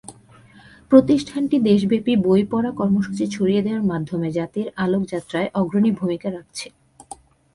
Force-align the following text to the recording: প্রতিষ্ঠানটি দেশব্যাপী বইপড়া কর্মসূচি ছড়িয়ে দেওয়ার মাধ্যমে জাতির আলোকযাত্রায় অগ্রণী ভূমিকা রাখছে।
প্রতিষ্ঠানটি 0.91 1.57
দেশব্যাপী 1.69 2.13
বইপড়া 2.17 2.71
কর্মসূচি 2.71 3.25
ছড়িয়ে 3.27 3.61
দেওয়ার 3.61 3.83
মাধ্যমে 3.83 4.27
জাতির 4.31 4.67
আলোকযাত্রায় 4.75 5.49
অগ্রণী 5.53 5.91
ভূমিকা 5.91 6.27
রাখছে। 6.31 6.67